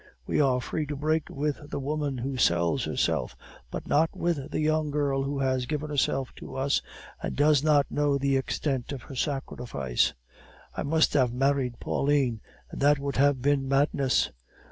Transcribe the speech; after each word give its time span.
We 0.25 0.41
are 0.41 0.59
free 0.59 0.87
to 0.87 0.95
break 0.95 1.29
with 1.29 1.61
the 1.69 1.79
woman 1.79 2.17
who 2.17 2.35
sells 2.35 2.85
herself, 2.85 3.35
but 3.69 3.85
not 3.87 4.09
with 4.17 4.49
the 4.49 4.59
young 4.59 4.89
girl 4.89 5.21
who 5.21 5.37
has 5.37 5.67
given 5.67 5.91
herself 5.91 6.33
to 6.37 6.55
us 6.55 6.81
and 7.21 7.35
does 7.35 7.61
not 7.63 7.85
know 7.91 8.17
the 8.17 8.35
extent 8.35 8.91
of 8.93 9.03
her 9.03 9.15
sacrifice. 9.15 10.15
I 10.75 10.81
must 10.81 11.13
have 11.13 11.31
married 11.35 11.79
Pauline, 11.79 12.41
and 12.71 12.81
that 12.81 12.97
would 12.97 13.17
have 13.17 13.43
been 13.43 13.67
madness. 13.69 14.31